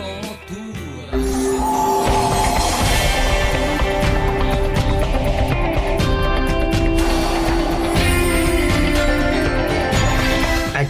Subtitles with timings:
[0.00, 0.70] como tú.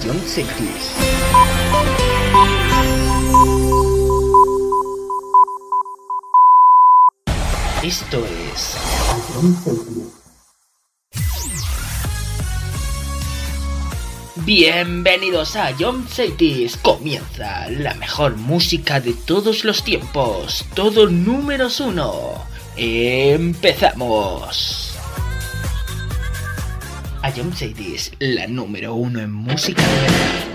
[0.02, 0.18] John
[7.83, 10.19] Esto es
[14.44, 16.78] Bienvenidos a John Cities.
[16.78, 20.64] Comienza la mejor música de todos los tiempos.
[20.74, 22.46] Todo números uno.
[22.76, 24.38] Empezamos.
[27.22, 30.49] A John Cities, la número uno en música de.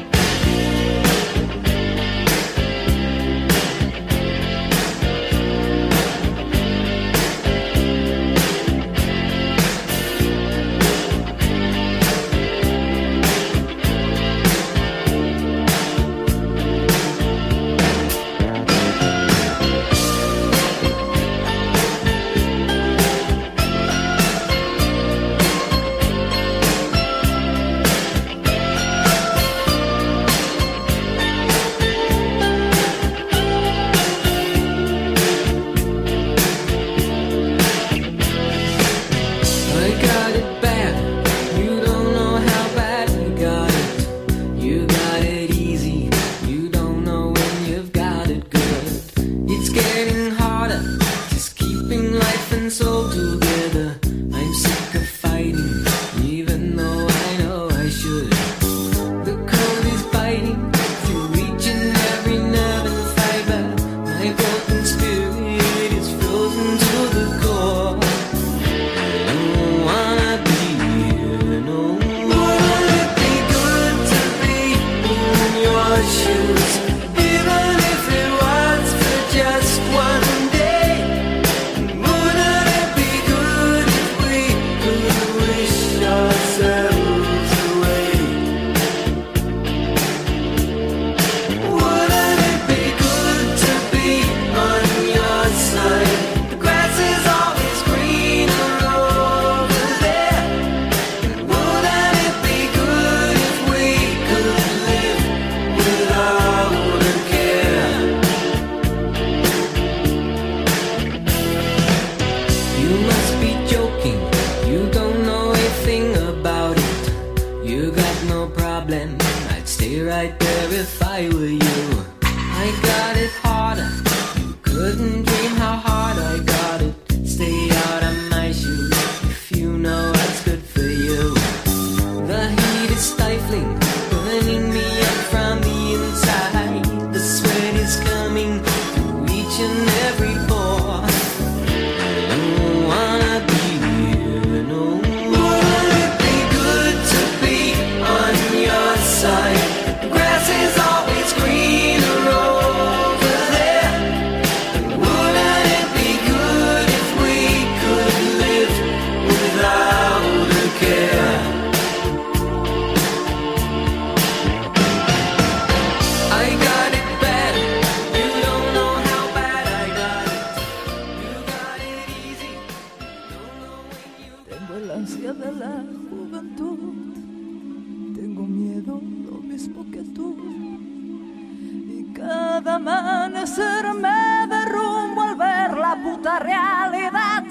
[183.56, 187.44] torcerme de rumbo al ver la puta realidad.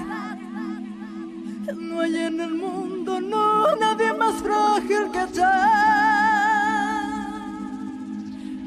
[1.76, 5.50] No hay en el mundo, no, nadie más frágil que yo.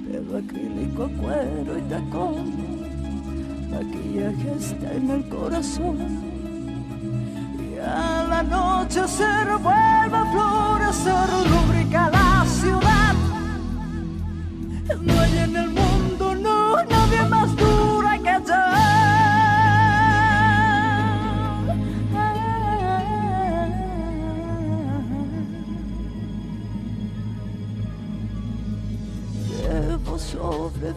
[0.08, 2.54] Pero acrílico, cuero y tacón,
[3.70, 5.98] maquillaje está en el corazón.
[7.60, 13.16] Y a la noche se revuelve a florecer, lubrica la ciudad.
[15.02, 15.67] No hay en el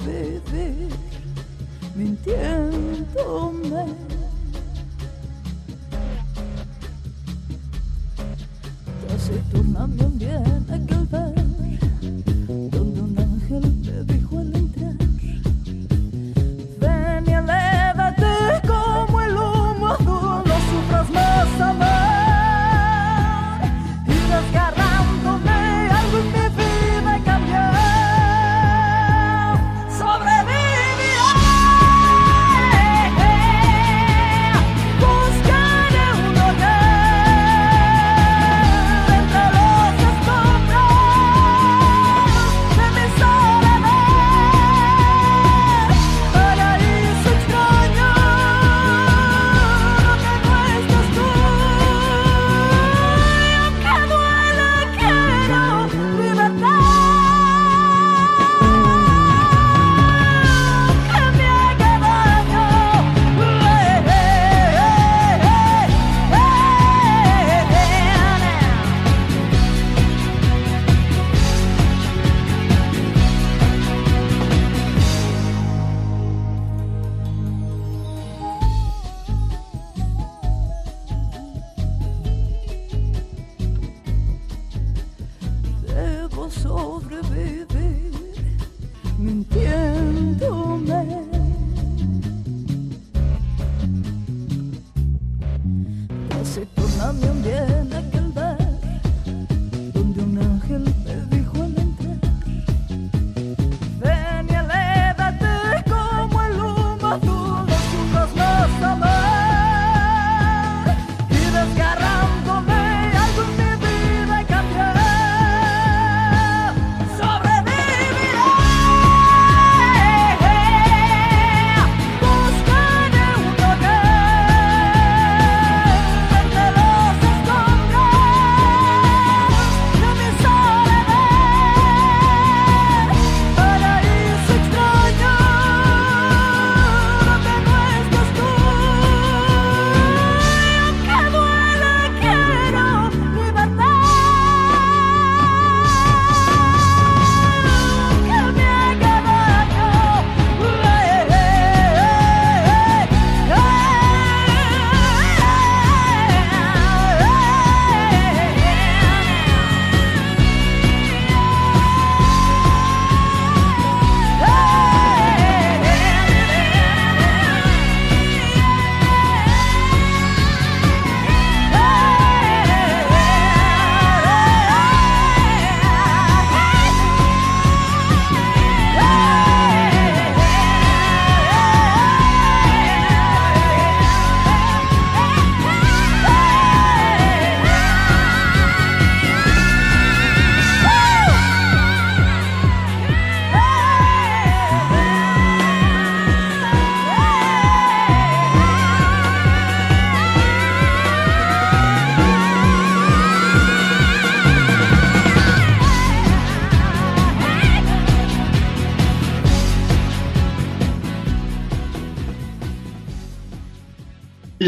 [0.05, 0.91] beber
[1.95, 3.85] mintiéndome.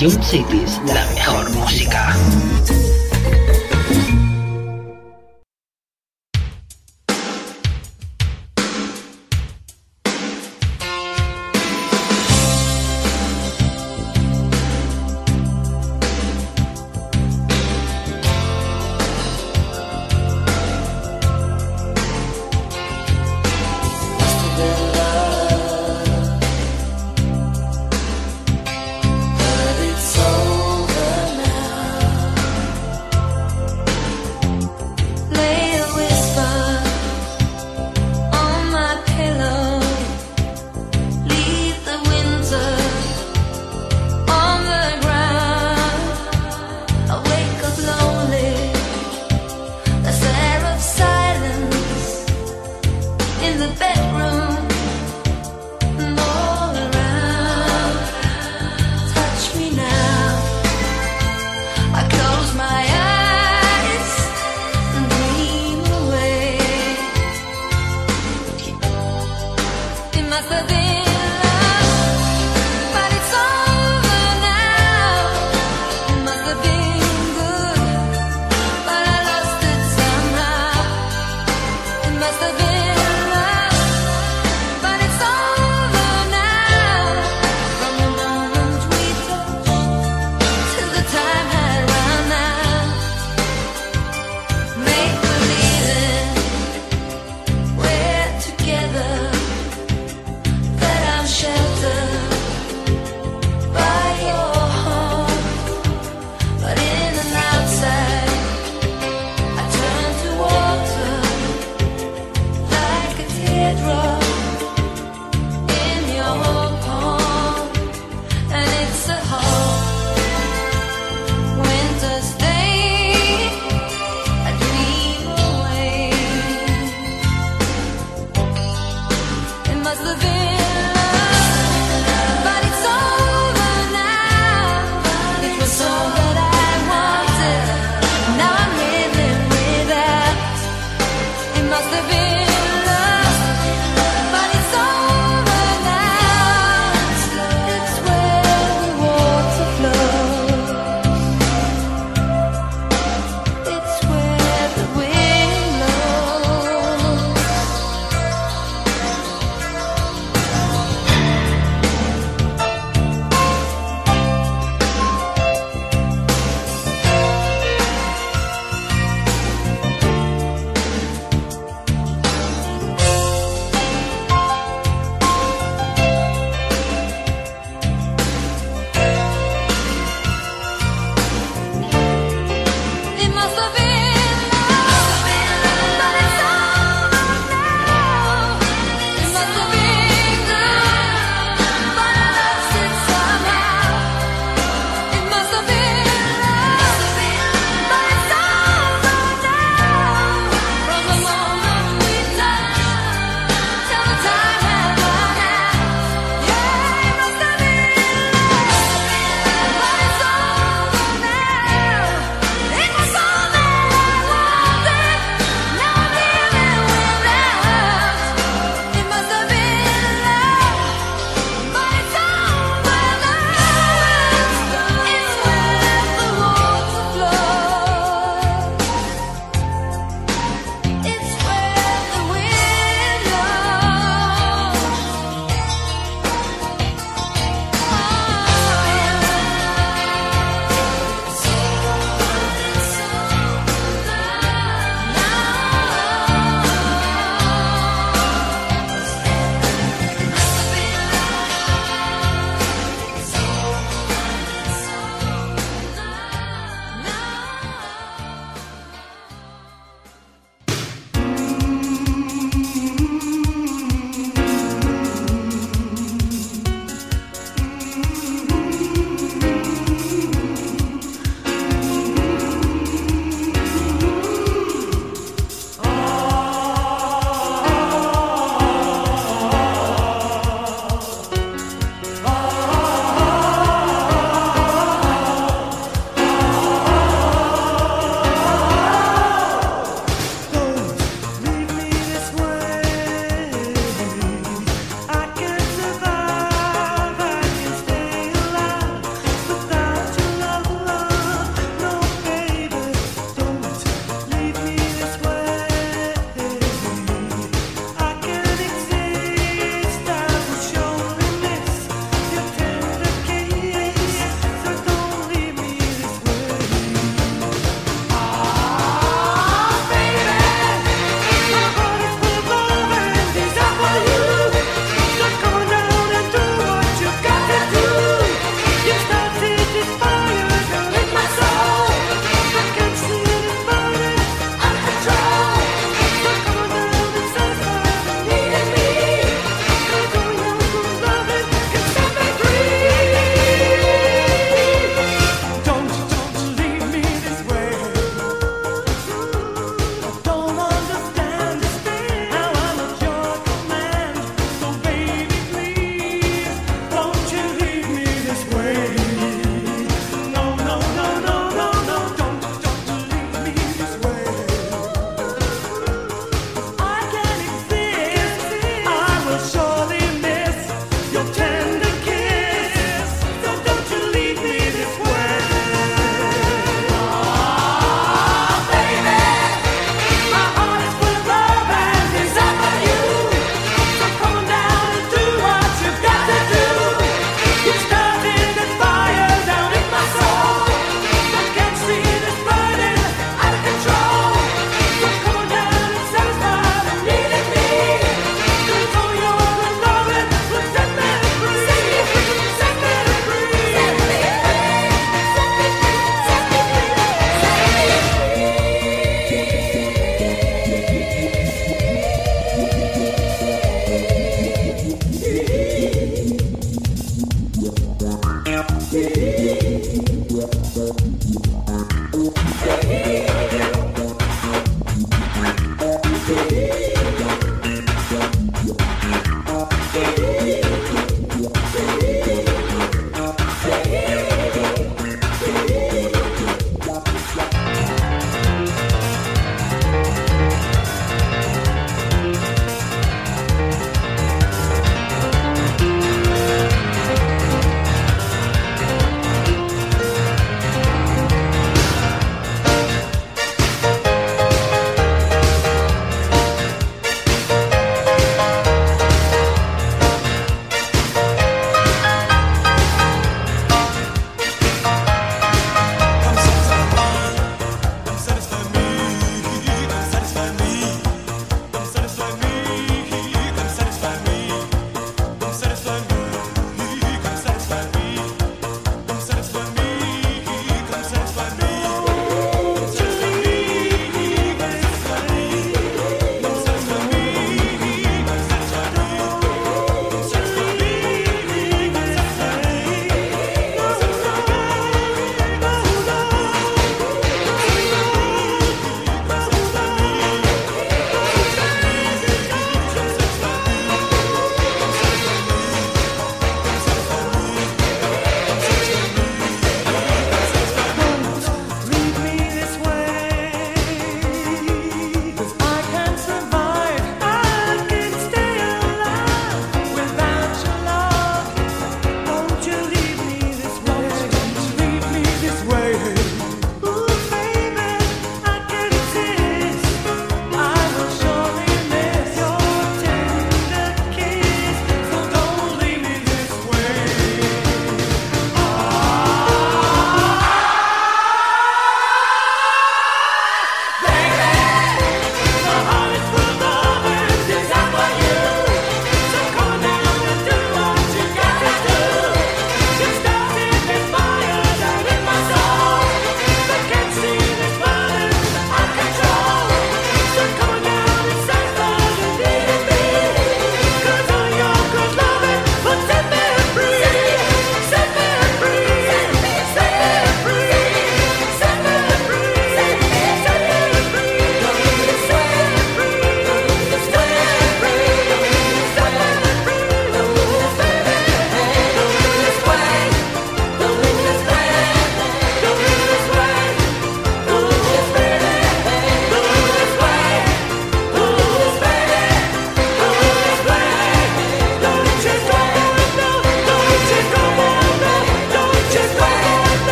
[0.00, 2.14] Ion Cities, la mejor música.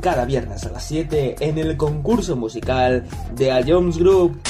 [0.00, 4.40] cada viernes a las 7 en el concurso musical de A Jones Group.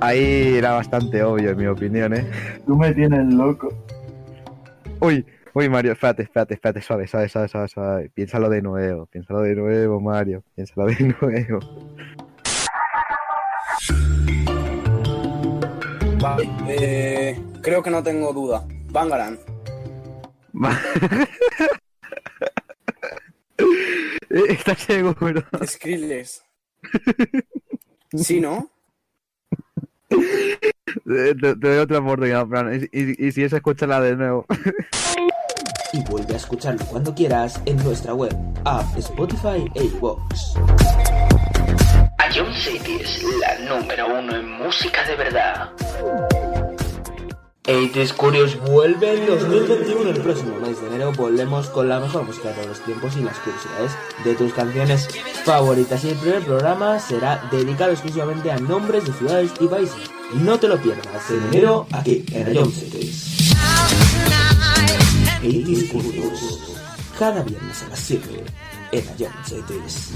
[0.00, 2.28] Ahí era bastante obvio, en mi opinión, ¿eh?
[2.66, 3.68] Tú me tienes loco.
[5.00, 8.10] Uy, uy, Mario, espérate, espérate, espérate, suave, suave, suave, suave, suave.
[8.12, 11.60] Piénsalo de nuevo, piénsalo de nuevo, Mario, piénsalo de nuevo.
[16.20, 18.64] Vale, eh, creo que no tengo duda.
[18.90, 19.38] Bangaran.
[23.58, 25.42] Ma- ¿Estás seguro?
[25.64, 26.42] Skrillex.
[28.16, 28.70] ¿Sí, no?
[30.08, 32.88] Te, te- te doy otra oportunidad, Fran.
[32.92, 34.46] Y, y- y si es, escúchala de nuevo.
[35.92, 40.54] Y vuelve a escucharlo cuando quieras en nuestra web, app, Spotify e iVoox.
[42.34, 45.70] Ion City es la número uno en música de verdad.
[47.66, 50.10] 80s Curious vuelve en 2021.
[50.10, 53.22] El próximo mes de enero volvemos con la mejor música de todos los tiempos y
[53.22, 53.92] las curiosidades
[54.24, 55.08] de tus canciones
[55.44, 56.04] favoritas.
[56.04, 59.96] Y el primer programa será dedicado exclusivamente a nombres de ciudades y países.
[60.34, 63.52] No te lo pierdas en enero aquí en Ion Cities.
[65.42, 66.60] 80s Curious.
[67.18, 68.44] Cada viernes a las 7
[68.92, 70.12] en Ion Cities.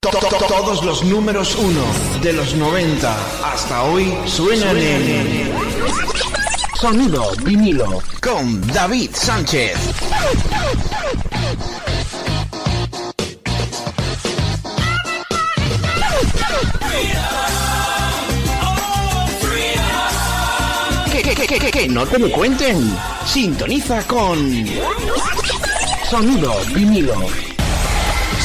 [0.00, 1.82] To- to- to- Todos los números uno
[2.22, 3.16] de los 90
[3.52, 5.50] hasta hoy suenan en
[6.80, 9.76] Sonido vinilo con David Sánchez.
[21.10, 22.96] Que, que, que, que, no te lo cuenten.
[23.26, 24.38] Sintoniza con
[26.08, 27.14] Sonido vinilo.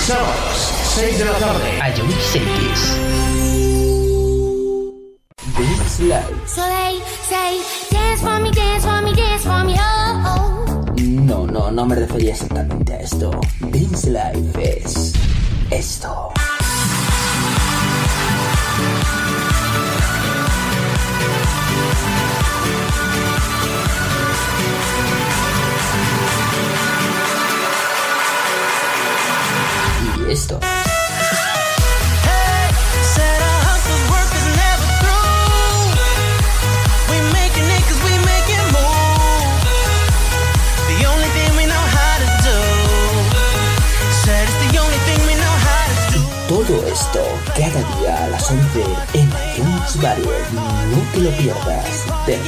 [0.05, 1.69] Sábados, 6 de la tarde.
[1.97, 2.97] Ion Cities.
[5.57, 6.47] This Live.
[6.47, 10.85] So they say, dance for me, dance for me, dance for me, oh, oh.
[11.01, 13.31] No, no, no me refería exactamente a esto.
[13.71, 15.13] Vince Life es
[15.71, 16.31] esto.
[30.27, 30.59] Y esto.
[46.73, 47.19] Todo esto
[47.55, 48.83] cada día a las 11
[49.13, 50.53] en iTunes Barrier.
[50.53, 52.07] No te lo pierdas.
[52.25, 52.39] Your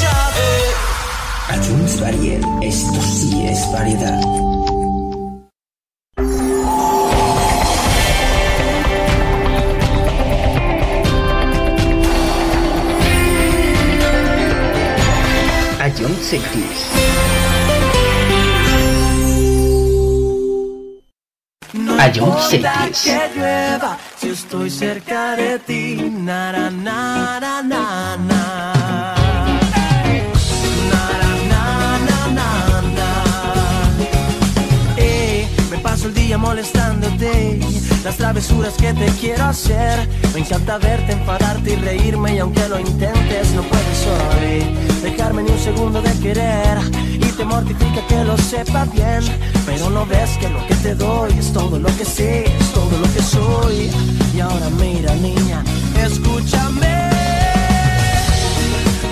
[0.00, 1.56] job.
[1.56, 2.40] iTunes Barrier.
[2.62, 4.20] Esto sí es variedad.
[15.96, 17.37] Ion Cities.
[21.70, 28.72] Que llueva, si estoy cerca de ti, na na na na.
[34.96, 35.46] Eh,
[36.04, 37.60] el día molestándote
[38.02, 40.08] las travesuras que te quiero hacer.
[40.32, 45.58] Me encanta verte, enfadarte y reírme y aunque lo intentes no puedes dejarme ni un
[45.58, 47.07] segundo de querer
[47.38, 49.22] te mortifica que lo sepa bien,
[49.64, 52.98] pero no ves que lo que te doy es todo lo que sé, es todo
[52.98, 53.90] lo que soy.
[54.34, 55.62] Y ahora mira niña,
[56.04, 56.96] escúchame.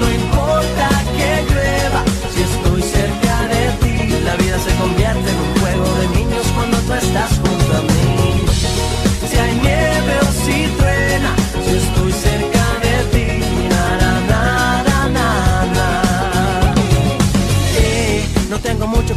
[0.01, 2.03] No importa que llueva,
[2.35, 5.46] si estoy cerca de ti, la vida se convierte en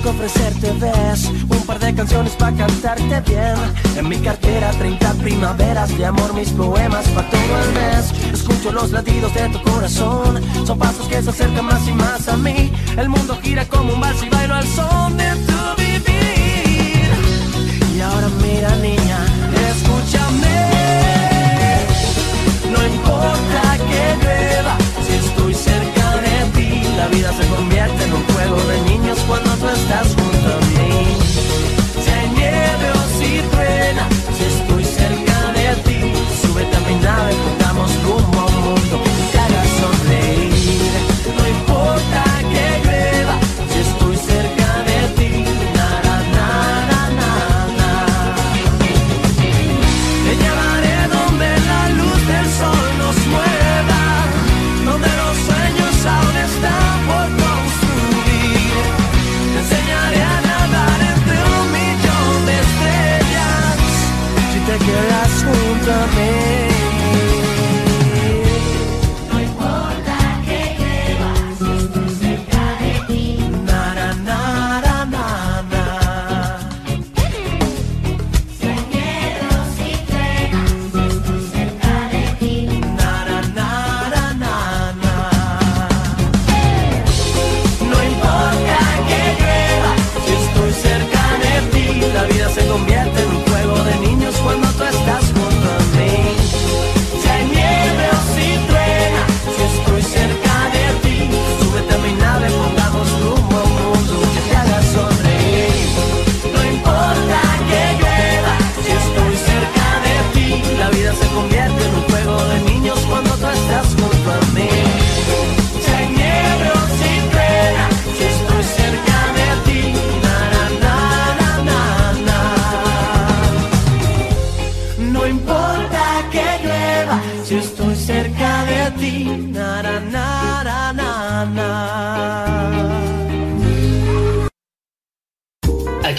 [0.10, 3.55] ofrecerte, ves Un par de canciones para cantarte bien.
[3.95, 8.34] En mi cartera 30 primaveras de amor Mis poemas para todo el mes.
[8.34, 12.38] Escucho los latidos de tu corazón Son pasos que se acercan más y más a
[12.38, 12.72] mí.
[12.97, 17.10] El mundo gira como un vals y bailo al son de tu vivir.
[17.95, 19.20] Y ahora mira niña,
[19.72, 20.60] escúchame.
[22.72, 28.24] No importa que llueva, si estoy cerca de ti, la vida se convierte en un
[28.24, 28.88] juego de
[29.89, 30.18] that's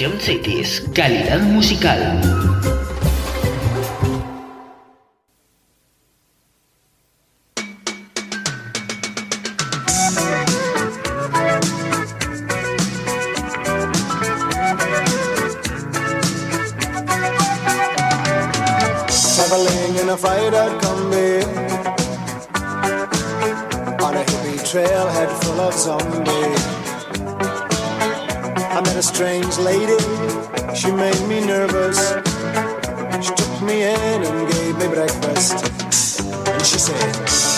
[0.00, 0.18] Jump
[0.94, 2.49] calidad musical.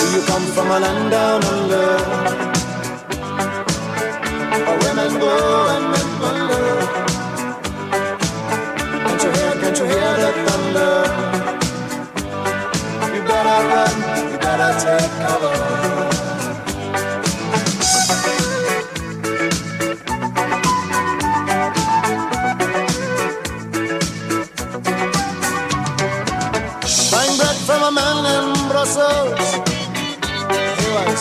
[0.02, 1.86] Do you come from a land down under?
[4.66, 5.32] Where women go
[5.74, 6.64] and men wonder.
[9.04, 10.94] Can't you hear, can't you hear the thunder?
[13.14, 13.94] You better run,
[14.32, 16.11] you better take cover.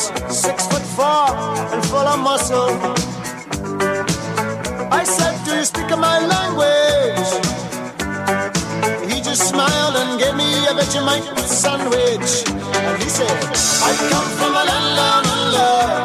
[0.02, 1.28] six foot four
[1.74, 2.72] and full of muscle.
[4.91, 7.32] I said, Do you speak my language?
[9.12, 12.32] He just smiled and gave me a Vegemite sandwich.
[12.47, 13.38] And he said,
[13.88, 16.01] I come from a land down under.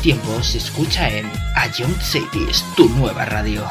[0.00, 3.70] Tiempos escucha en A Young Cities, tu nueva radio.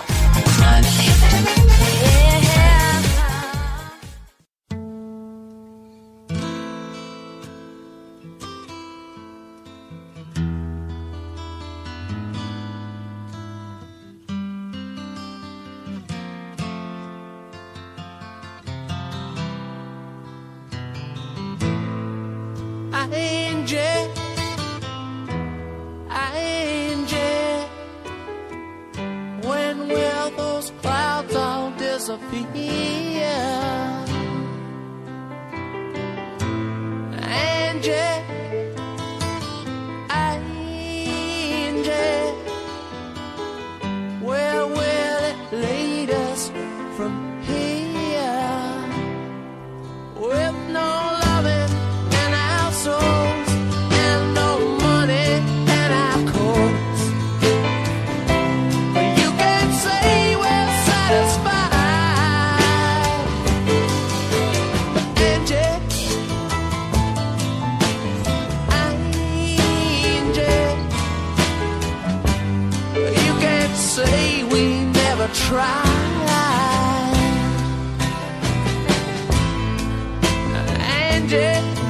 [81.49, 81.88] Yeah.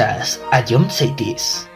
[0.00, 1.69] Escuchas a John Saitis.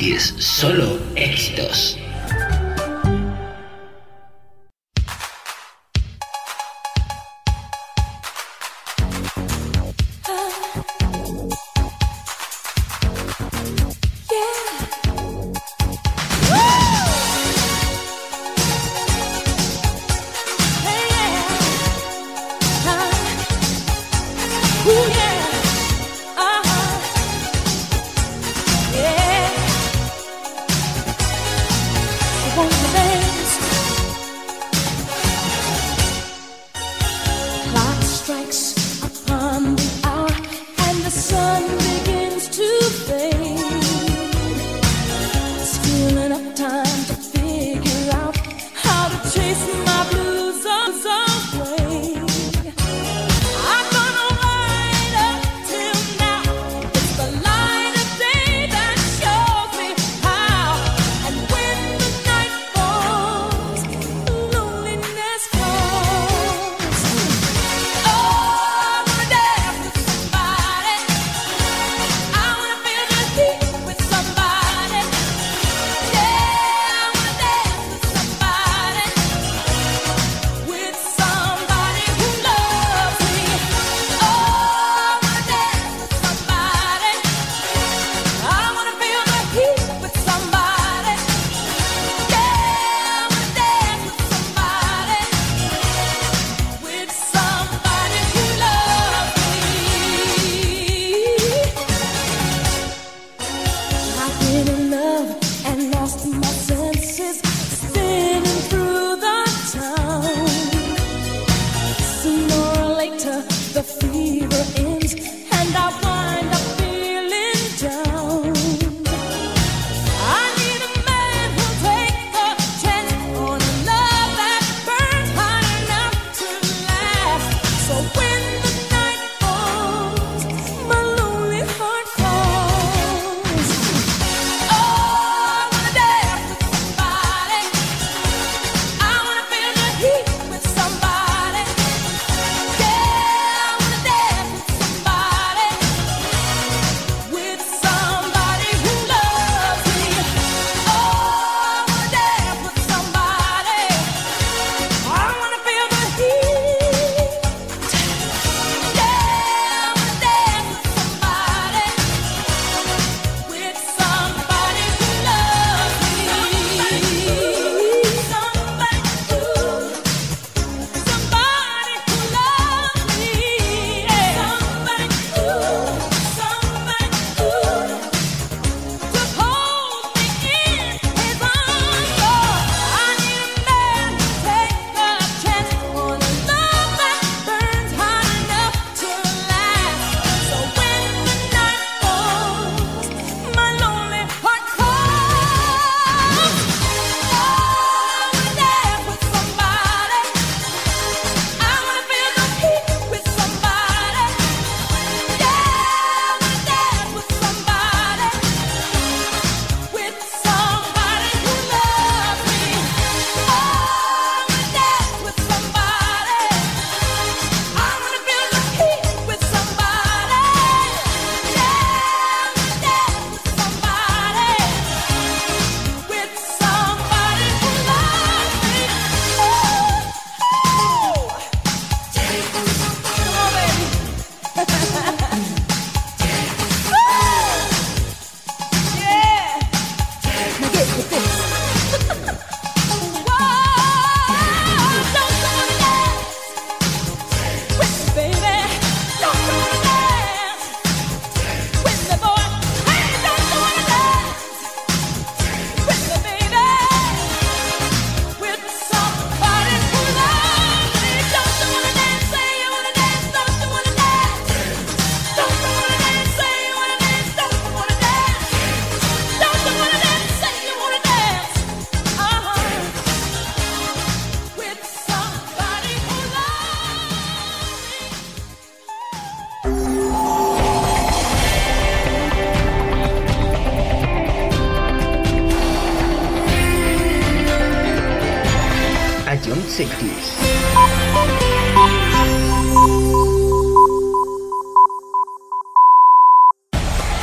[0.00, 0.34] 10.
[0.38, 1.79] Solo éxitos.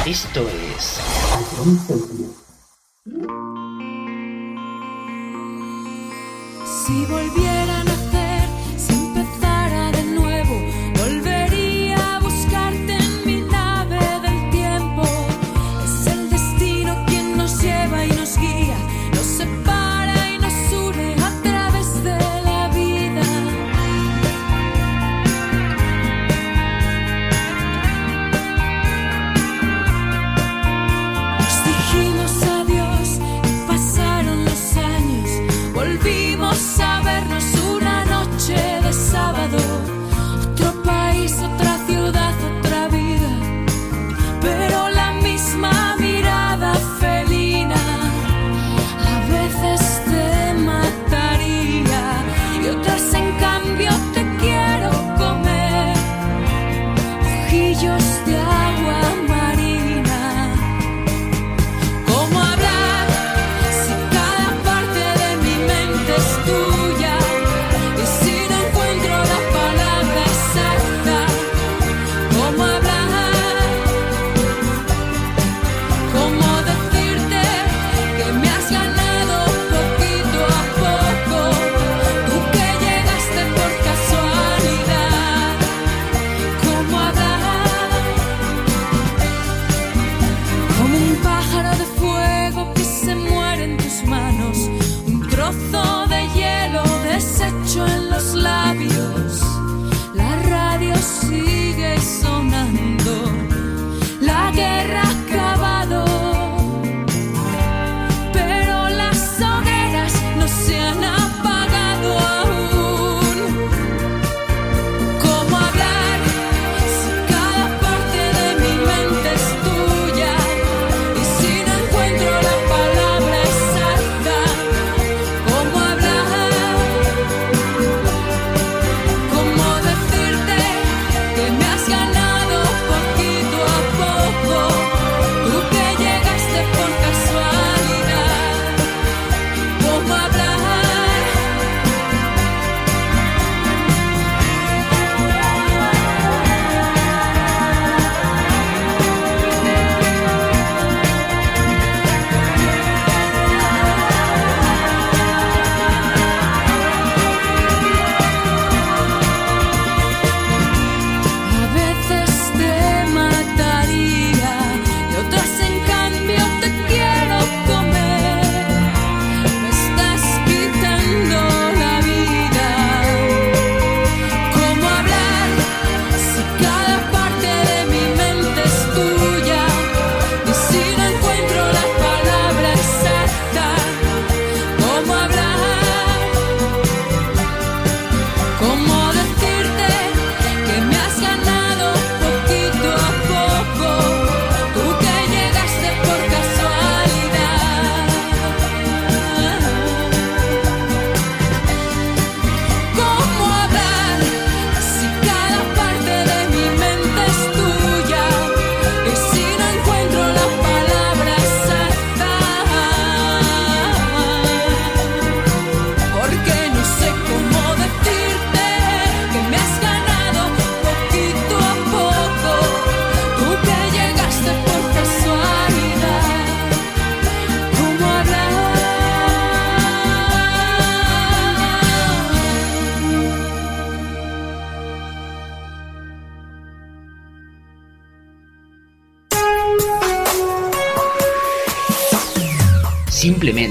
[0.07, 0.41] Esto
[0.75, 0.99] es.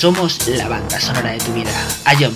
[0.00, 1.70] Somos la banda sonora de tu vida.
[2.06, 2.34] I am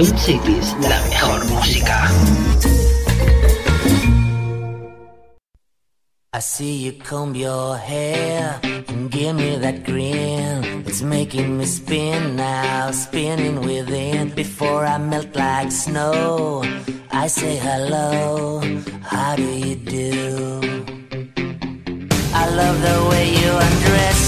[0.00, 2.10] Jump Cities, la mejor música.
[6.32, 8.58] I see you comb your hair
[8.88, 10.84] and give me that grin.
[10.86, 14.30] It's making me spin now, spinning within.
[14.30, 16.62] Before I melt like snow,
[17.12, 18.62] I say hello.
[19.02, 20.60] How do you do?
[22.32, 24.19] I love the way you undress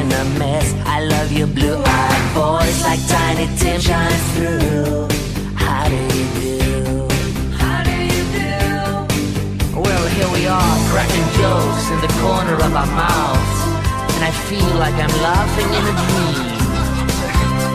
[0.00, 0.66] in a mess.
[0.86, 5.08] I love your blue-eyed voice like Tiny Tim shines through.
[5.54, 6.56] How do you do?
[7.60, 8.50] How do you do?
[9.84, 13.60] Well, here we are, cracking jokes in the corner of our mouths,
[14.16, 16.48] and I feel like I'm laughing in a dream.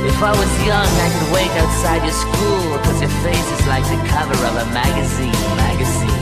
[0.09, 3.85] If I was young, I could wait outside your school, cause your face is like
[3.85, 6.14] the cover of a magazine, magazine.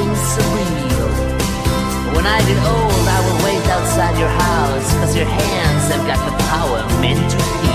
[0.00, 1.10] Surreal.
[2.14, 6.20] When I get old, I will wait outside your house, cause your hands have got
[6.24, 7.71] the power meant to heal.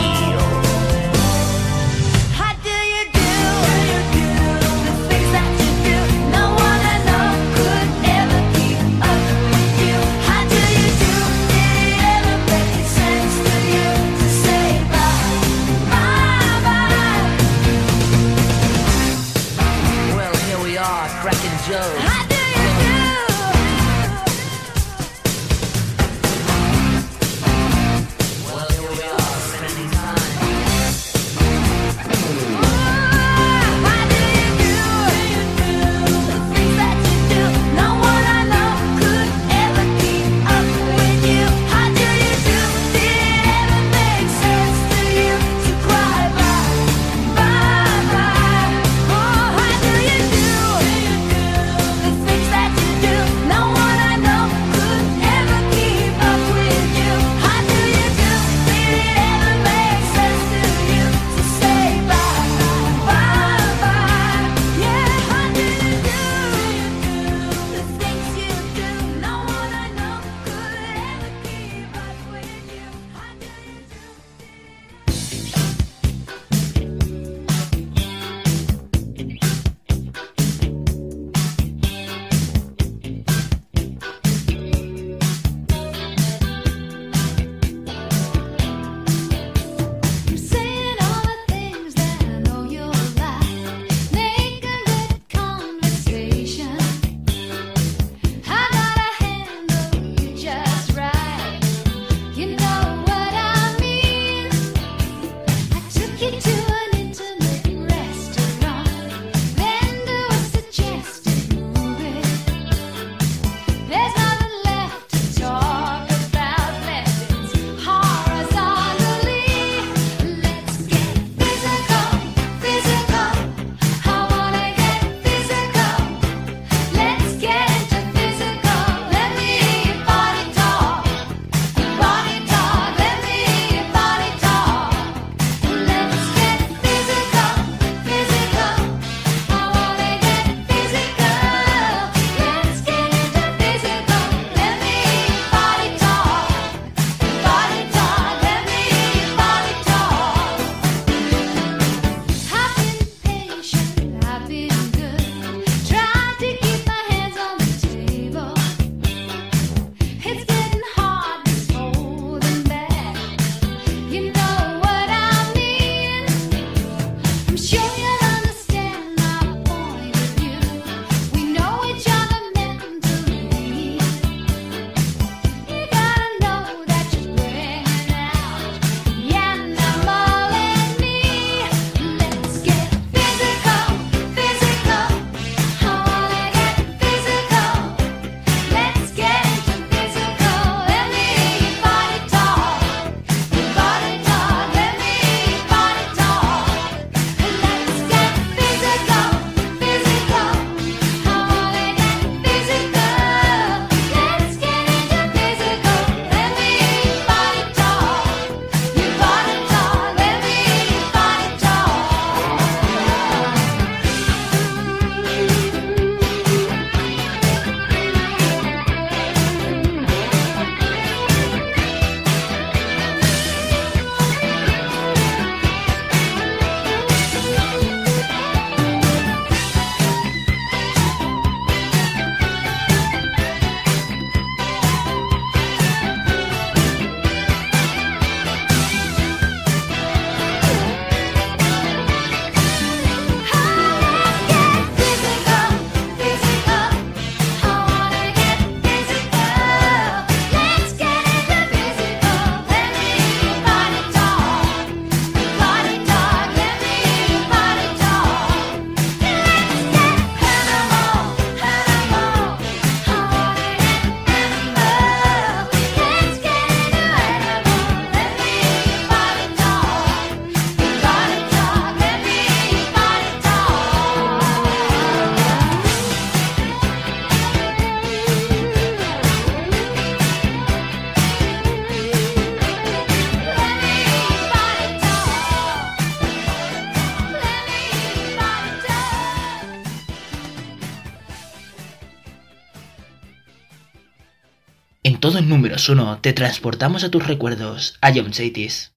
[295.18, 298.97] En todos números uno te transportamos a tus recuerdos, a John Cities.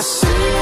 [0.00, 0.59] the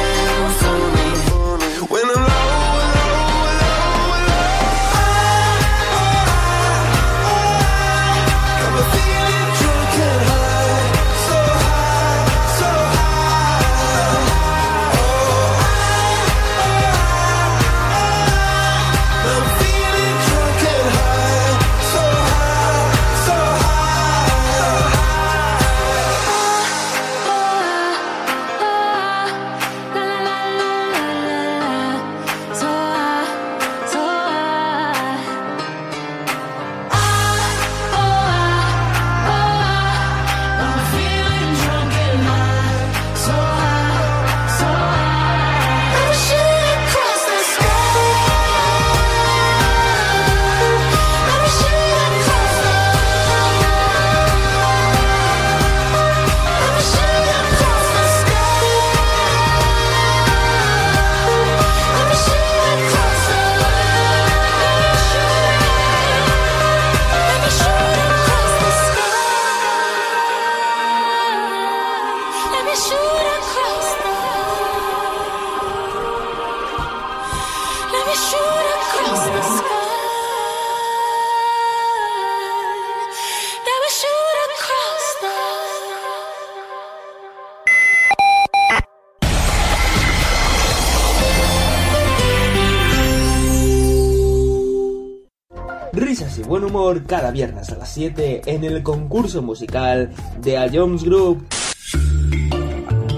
[97.08, 100.10] cada viernes a las 7 en el concurso musical
[100.40, 101.44] de A Jones Group.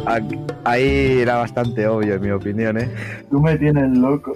[0.06, 0.20] Ah,
[0.64, 2.88] Ahí era bastante obvio, en mi opinión, ¿eh?
[3.30, 4.32] Tú me tienes loco.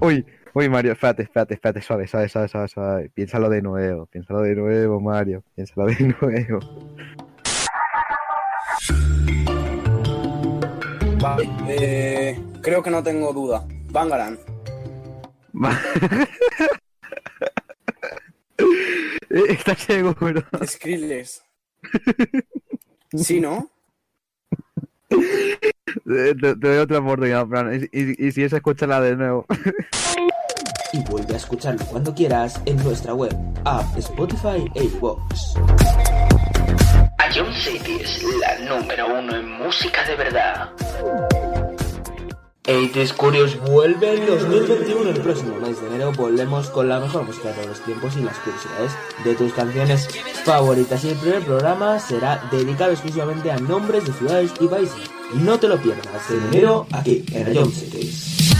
[0.00, 0.24] Uy,
[0.54, 3.10] uy, Mario, espérate, espérate, espérate, suave, suave, suave, suave, suave.
[3.14, 5.44] Piénsalo de nuevo, piénsalo de nuevo, Mario.
[5.54, 6.58] Piénsalo de nuevo.
[11.20, 13.64] Vale, eh, creo que no tengo duda.
[13.90, 14.38] Bangaran.
[19.48, 20.42] ¿Estás seguro?
[20.64, 21.42] Skrillex.
[23.16, 23.70] ¿Sí, no?
[25.08, 27.74] Te, te- te doy otra oportunidad, Fran.
[27.92, 29.46] Y, y- y si es, escúchala de nuevo.
[30.92, 33.34] Y vuelve a escucharlo cuando quieras en nuestra web,
[33.64, 35.54] app, Spotify e iVoox.
[37.34, 40.70] Ion City es la número uno en música de verdad.
[42.66, 45.10] 80s Curious vuelve en 2021.
[45.10, 48.22] El próximo mes de enero volvemos con la mejor música de todos los tiempos y
[48.22, 48.92] las curiosidades
[49.24, 50.08] de tus canciones
[50.44, 51.04] favoritas.
[51.04, 54.96] Y el primer programa será dedicado exclusivamente a nombres de ciudades y países.
[55.34, 58.52] No te lo pierdas en enero aquí en Ion Cities.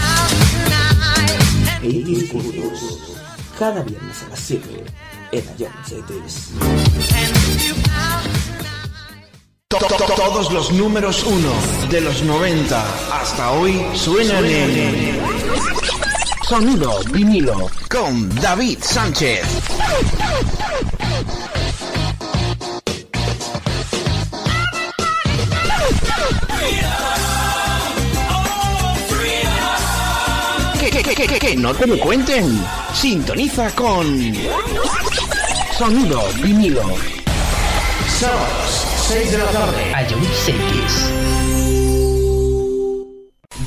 [1.83, 3.19] 80s Curious.
[3.59, 4.85] Cada viernes a las 7
[5.33, 6.51] en Ion Cities.
[9.69, 11.51] To- to- to- Todos los números uno
[11.91, 12.85] de los 90
[13.21, 15.19] hasta hoy suenan en
[16.49, 19.45] Sonido vinilo con David Sánchez.
[30.79, 32.63] Que, que, que, que, no te lo cuenten.
[32.95, 34.07] Sintoniza con
[35.77, 36.83] Sonido vinilo.
[38.21, 39.95] Sábados, 6 de la tarde.
[39.95, 41.12] A John Cities.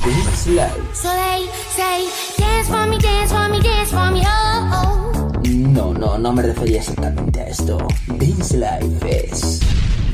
[0.04, 0.94] Dance Live.
[0.94, 5.40] So they say, dance for me, dance for me, dance for me, oh, oh.
[5.48, 7.78] No, no, no me refería exactamente a esto.
[8.06, 9.60] Dance Live es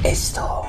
[0.04, 0.64] esto.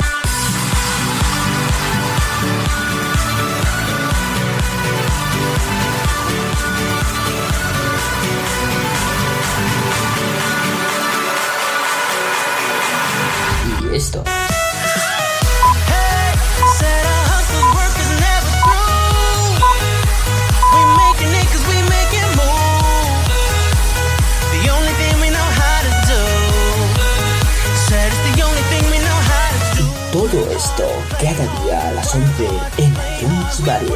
[33.67, 33.89] Varied.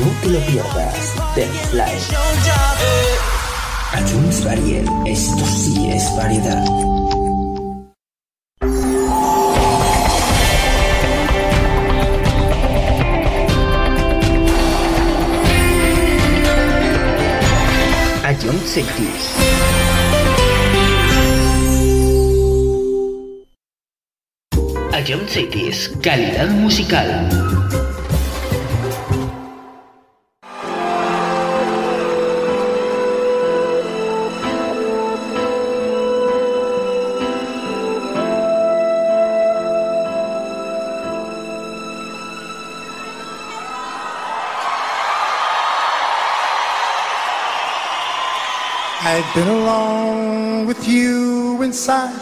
[0.00, 1.14] No te lo pierdas.
[4.42, 4.88] Varied.
[5.04, 6.64] Esto sí es variedad.
[18.42, 18.58] John.
[24.94, 25.90] A John Cities.
[26.00, 27.81] Calidad musical.
[49.24, 52.12] I've been alone with you inside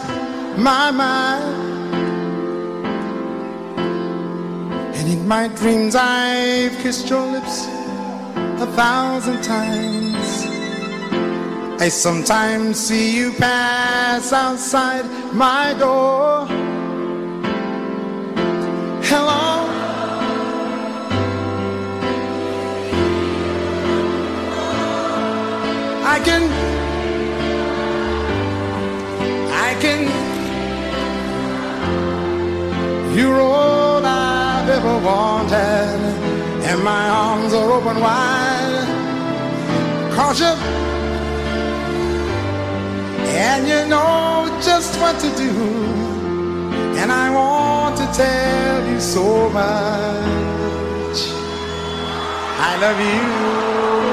[0.55, 1.43] my mind.
[4.95, 7.65] And in my dreams, I've kissed your lips
[8.61, 10.45] a thousand times.
[11.81, 16.30] I sometimes see you pass outside my door.
[35.03, 35.99] Wanted
[36.69, 38.87] And my arms are open wide.
[40.13, 40.53] Cause you
[43.45, 45.51] And you know just what to do.
[46.99, 51.19] And I want to tell you so much.
[52.69, 54.10] I love you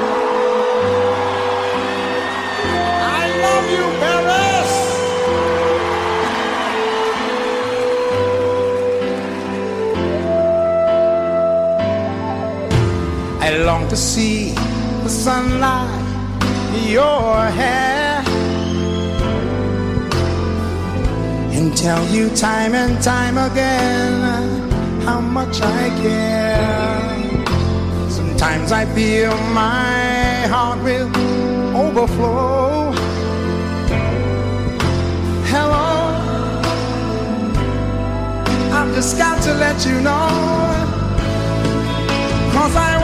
[13.65, 14.53] long to see
[15.03, 16.05] the sunlight
[16.75, 18.23] in your hair
[21.51, 24.71] and tell you time and time again
[25.01, 28.09] how much I care.
[28.09, 31.09] Sometimes I feel my heart will
[31.75, 32.91] overflow.
[35.51, 35.89] Hello,
[38.77, 40.29] I've just got to let you know.
[42.53, 42.98] Cause I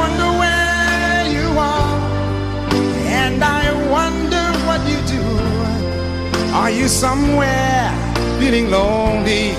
[6.66, 7.92] Are you somewhere
[8.40, 9.54] feeling lonely?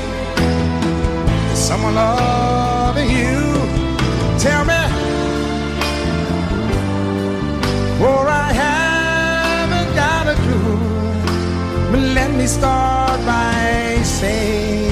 [1.52, 3.42] Is someone loving you?
[4.40, 4.80] Tell me.
[8.00, 11.92] For I haven't got a clue.
[11.92, 14.90] But let me start by saying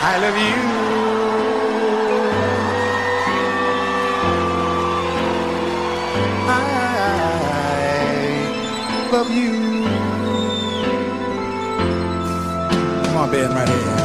[0.00, 0.75] I love you.
[13.30, 13.95] being right here.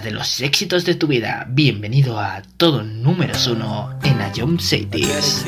[0.00, 1.46] de los éxitos de tu vida.
[1.48, 5.44] Bienvenido a todo número uno en Ayom Cities.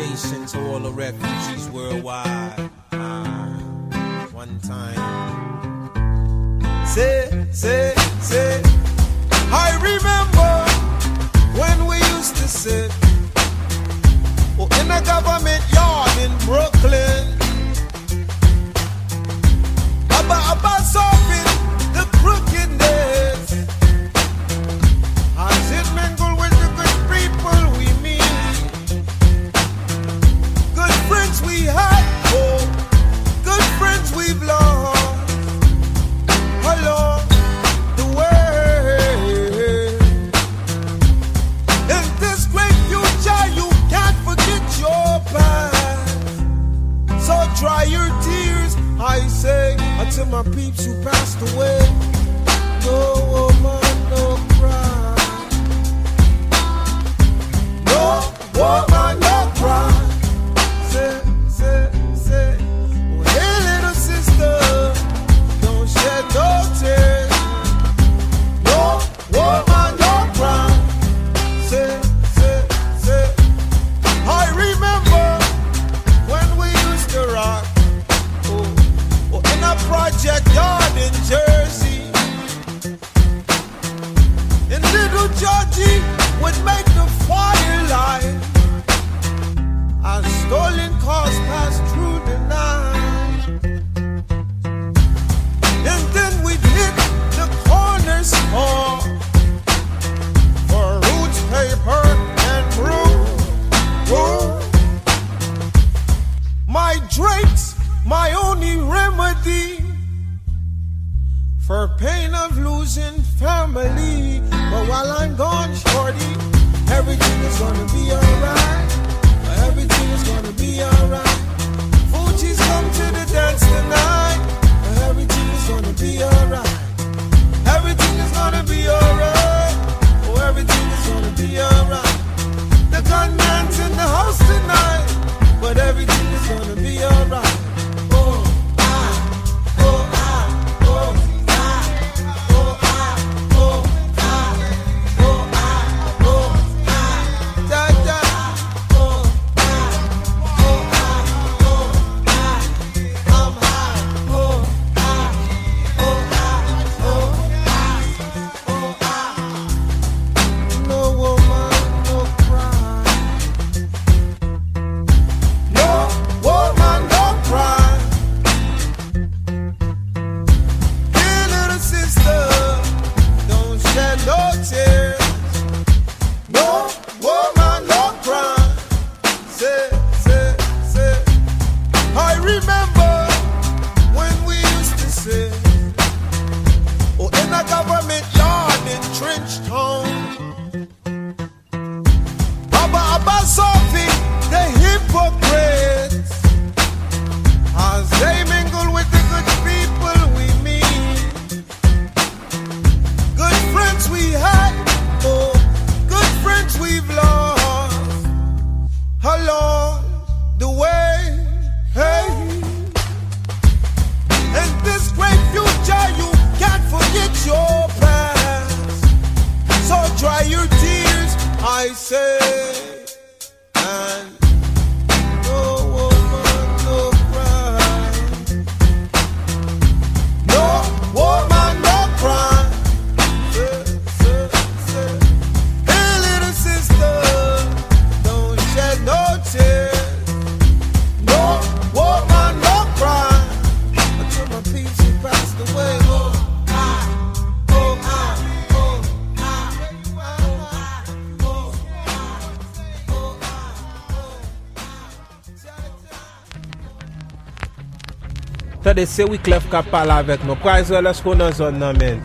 [258.99, 260.57] gade se Wyclef ka pala avek nou.
[260.57, 262.21] Kwa izwe lòs nan zon nan men?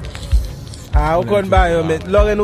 [0.94, 2.02] A, ou kon ba yo men?
[2.08, 2.36] Lore?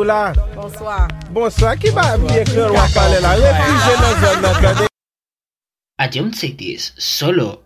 [0.55, 1.07] Bonsoir.
[1.33, 1.77] Bonsoir.
[1.77, 3.33] Ki ba biye kler wak pale la?
[6.97, 7.63] Solo.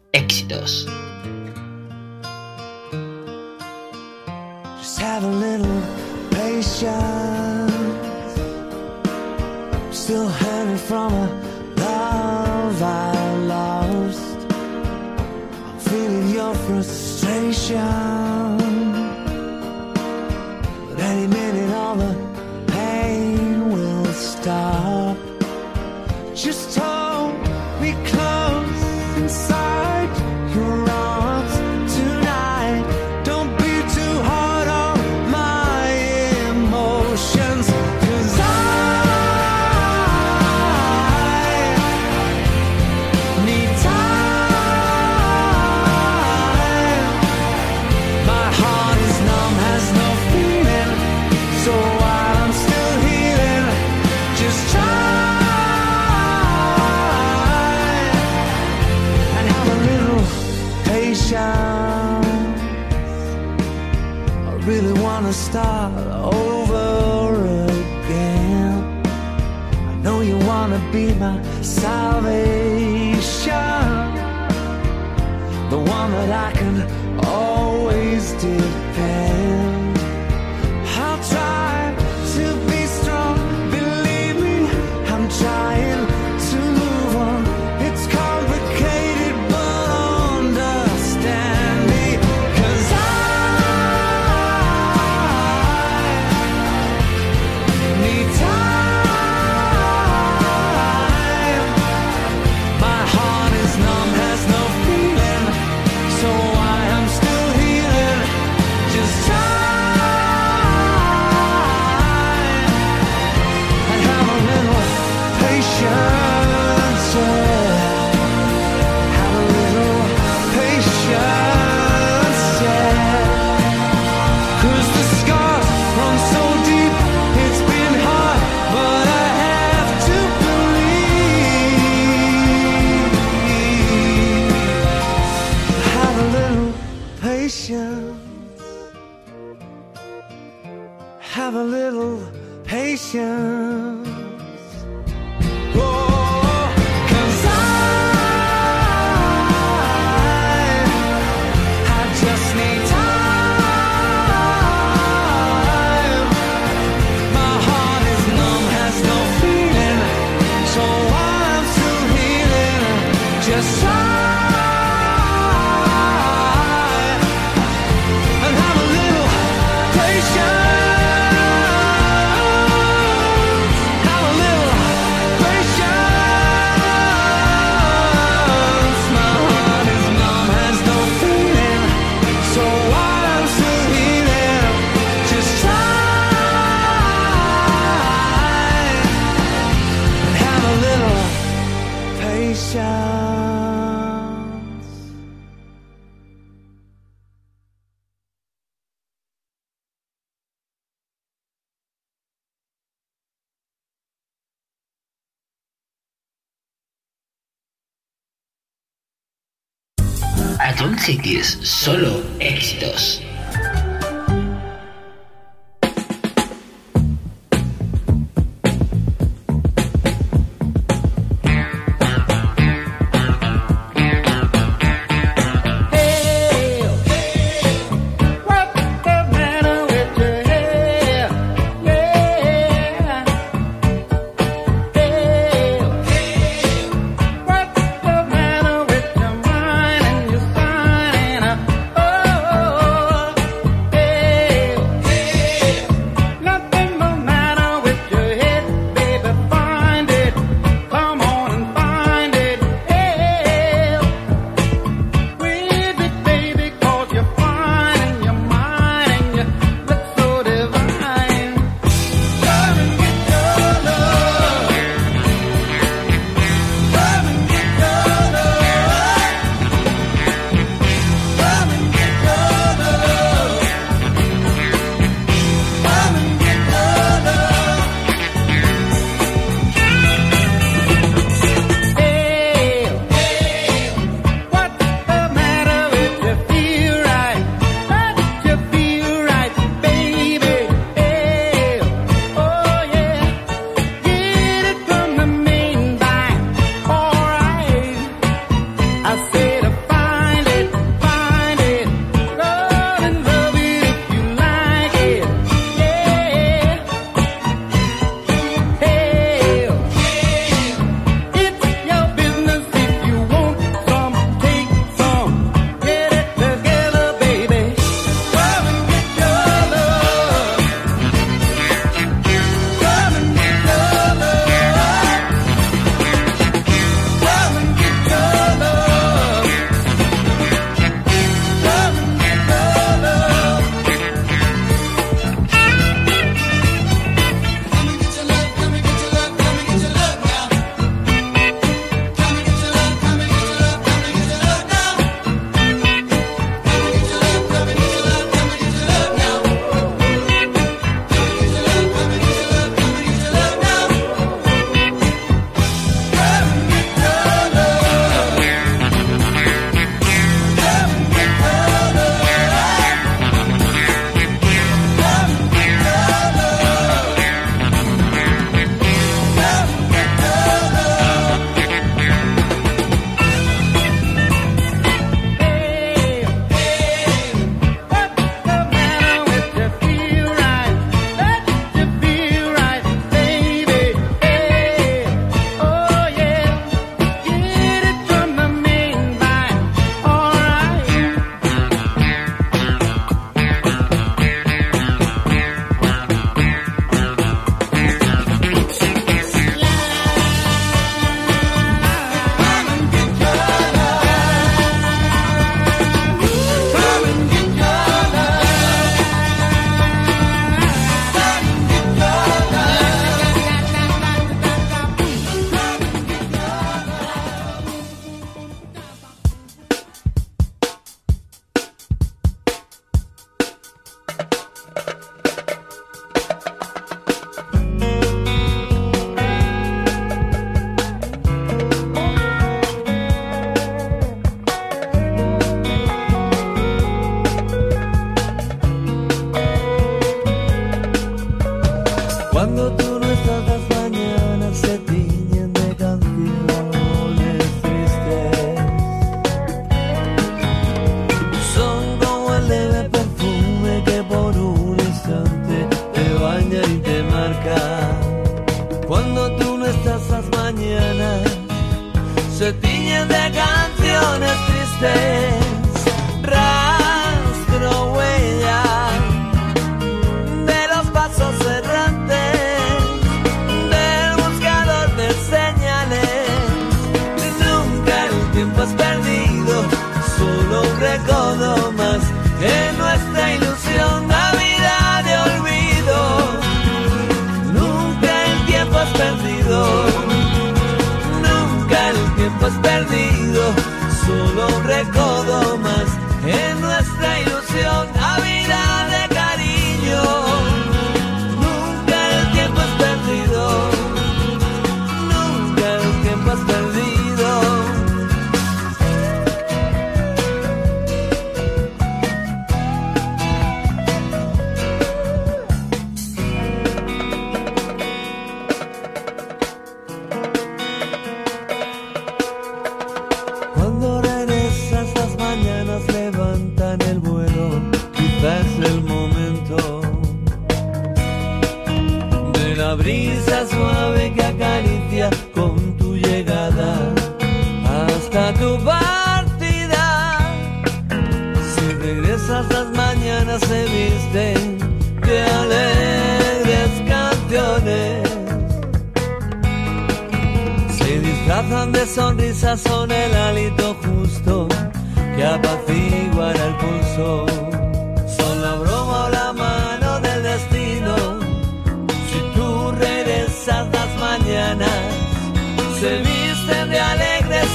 [211.13, 213.21] Cities, solo éxitos.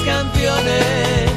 [0.08, 1.30] Canciones.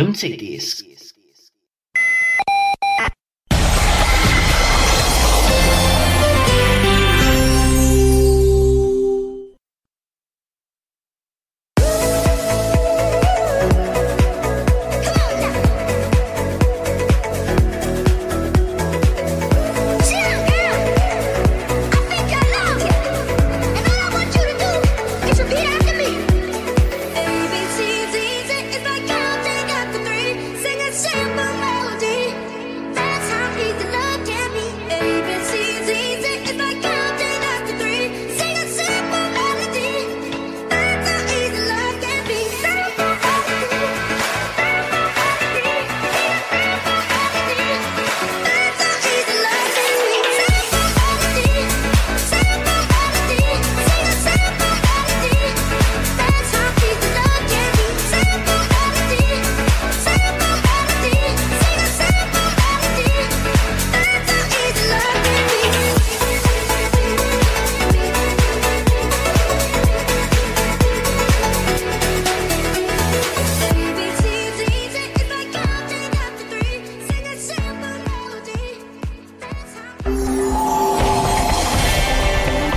[0.00, 0.79] John Cities